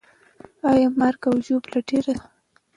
آیا 0.71 0.87
مرګ 0.99 1.21
او 1.29 1.35
ژوبله 1.45 1.79
ډېره 1.89 2.13
سوه؟ 2.17 2.23